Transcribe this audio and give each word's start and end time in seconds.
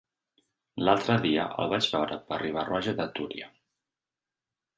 L'altre 0.87 1.17
dia 1.25 1.45
el 1.63 1.69
vaig 1.73 1.89
veure 1.97 2.17
per 2.31 2.41
Riba-roja 2.45 2.95
de 3.03 3.07
Túria. 3.21 3.51